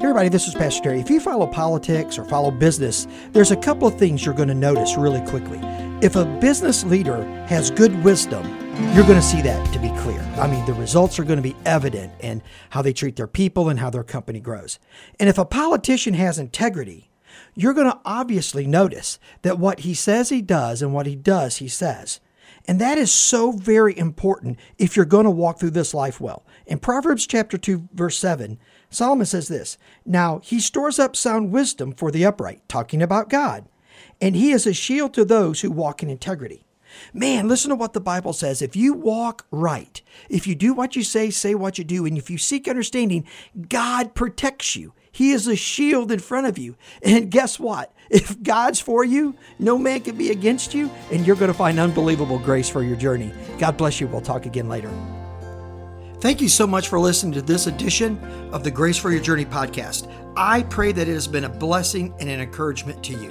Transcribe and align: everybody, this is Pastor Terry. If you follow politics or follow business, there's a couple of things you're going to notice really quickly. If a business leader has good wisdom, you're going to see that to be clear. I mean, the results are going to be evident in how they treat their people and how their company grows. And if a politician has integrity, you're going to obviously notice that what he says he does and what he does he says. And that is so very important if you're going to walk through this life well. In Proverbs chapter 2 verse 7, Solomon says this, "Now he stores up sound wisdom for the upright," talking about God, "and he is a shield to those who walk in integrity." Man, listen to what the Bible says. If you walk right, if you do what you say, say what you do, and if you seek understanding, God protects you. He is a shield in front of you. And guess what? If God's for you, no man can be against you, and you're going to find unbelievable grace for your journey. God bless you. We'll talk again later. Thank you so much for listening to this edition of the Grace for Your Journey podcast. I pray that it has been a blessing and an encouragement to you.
everybody, 0.00 0.28
this 0.28 0.46
is 0.46 0.54
Pastor 0.54 0.82
Terry. 0.82 1.00
If 1.00 1.08
you 1.08 1.20
follow 1.20 1.46
politics 1.46 2.18
or 2.18 2.24
follow 2.24 2.50
business, 2.50 3.06
there's 3.32 3.50
a 3.50 3.56
couple 3.56 3.88
of 3.88 3.98
things 3.98 4.24
you're 4.24 4.34
going 4.34 4.48
to 4.48 4.54
notice 4.54 4.96
really 4.96 5.24
quickly. 5.26 5.58
If 6.02 6.16
a 6.16 6.24
business 6.40 6.84
leader 6.84 7.24
has 7.46 7.70
good 7.70 8.04
wisdom, 8.04 8.44
you're 8.94 9.06
going 9.06 9.18
to 9.18 9.22
see 9.22 9.40
that 9.42 9.72
to 9.72 9.78
be 9.78 9.88
clear. 10.00 10.20
I 10.38 10.48
mean, 10.48 10.64
the 10.66 10.74
results 10.74 11.18
are 11.18 11.24
going 11.24 11.38
to 11.38 11.42
be 11.42 11.56
evident 11.64 12.12
in 12.20 12.42
how 12.70 12.82
they 12.82 12.92
treat 12.92 13.16
their 13.16 13.26
people 13.26 13.70
and 13.70 13.80
how 13.80 13.88
their 13.88 14.04
company 14.04 14.38
grows. 14.38 14.78
And 15.18 15.30
if 15.30 15.38
a 15.38 15.46
politician 15.46 16.14
has 16.14 16.38
integrity, 16.38 17.10
you're 17.54 17.74
going 17.74 17.90
to 17.90 18.00
obviously 18.04 18.66
notice 18.66 19.18
that 19.42 19.58
what 19.58 19.80
he 19.80 19.94
says 19.94 20.28
he 20.28 20.42
does 20.42 20.82
and 20.82 20.92
what 20.92 21.06
he 21.06 21.16
does 21.16 21.56
he 21.56 21.68
says. 21.68 22.20
And 22.68 22.80
that 22.80 22.98
is 22.98 23.12
so 23.12 23.52
very 23.52 23.96
important 23.96 24.58
if 24.76 24.96
you're 24.96 25.04
going 25.04 25.24
to 25.24 25.30
walk 25.30 25.58
through 25.58 25.70
this 25.70 25.94
life 25.94 26.20
well. 26.20 26.44
In 26.66 26.78
Proverbs 26.78 27.26
chapter 27.26 27.56
2 27.56 27.88
verse 27.94 28.18
7, 28.18 28.58
Solomon 28.90 29.26
says 29.26 29.48
this, 29.48 29.78
"Now 30.04 30.40
he 30.42 30.58
stores 30.58 30.98
up 30.98 31.14
sound 31.14 31.52
wisdom 31.52 31.92
for 31.92 32.10
the 32.10 32.24
upright," 32.24 32.68
talking 32.68 33.02
about 33.02 33.30
God, 33.30 33.66
"and 34.20 34.34
he 34.34 34.50
is 34.50 34.66
a 34.66 34.72
shield 34.72 35.14
to 35.14 35.24
those 35.24 35.60
who 35.60 35.70
walk 35.70 36.02
in 36.02 36.10
integrity." 36.10 36.65
Man, 37.12 37.48
listen 37.48 37.70
to 37.70 37.76
what 37.76 37.92
the 37.92 38.00
Bible 38.00 38.32
says. 38.32 38.62
If 38.62 38.76
you 38.76 38.94
walk 38.94 39.46
right, 39.50 40.00
if 40.28 40.46
you 40.46 40.54
do 40.54 40.74
what 40.74 40.96
you 40.96 41.02
say, 41.02 41.30
say 41.30 41.54
what 41.54 41.78
you 41.78 41.84
do, 41.84 42.06
and 42.06 42.16
if 42.18 42.30
you 42.30 42.38
seek 42.38 42.68
understanding, 42.68 43.24
God 43.68 44.14
protects 44.14 44.76
you. 44.76 44.92
He 45.12 45.30
is 45.30 45.46
a 45.46 45.56
shield 45.56 46.12
in 46.12 46.18
front 46.18 46.46
of 46.46 46.58
you. 46.58 46.76
And 47.02 47.30
guess 47.30 47.58
what? 47.58 47.92
If 48.10 48.42
God's 48.42 48.80
for 48.80 49.04
you, 49.04 49.34
no 49.58 49.78
man 49.78 50.00
can 50.00 50.16
be 50.16 50.30
against 50.30 50.74
you, 50.74 50.90
and 51.10 51.26
you're 51.26 51.36
going 51.36 51.50
to 51.50 51.56
find 51.56 51.80
unbelievable 51.80 52.38
grace 52.38 52.68
for 52.68 52.82
your 52.82 52.96
journey. 52.96 53.32
God 53.58 53.76
bless 53.76 54.00
you. 54.00 54.08
We'll 54.08 54.20
talk 54.20 54.46
again 54.46 54.68
later. 54.68 54.90
Thank 56.20 56.40
you 56.40 56.48
so 56.48 56.66
much 56.66 56.88
for 56.88 56.98
listening 56.98 57.32
to 57.34 57.42
this 57.42 57.66
edition 57.66 58.18
of 58.52 58.64
the 58.64 58.70
Grace 58.70 58.96
for 58.96 59.10
Your 59.10 59.20
Journey 59.20 59.44
podcast. 59.44 60.10
I 60.36 60.62
pray 60.64 60.92
that 60.92 61.08
it 61.08 61.12
has 61.12 61.28
been 61.28 61.44
a 61.44 61.48
blessing 61.48 62.14
and 62.20 62.28
an 62.28 62.40
encouragement 62.40 63.02
to 63.04 63.12
you. 63.12 63.30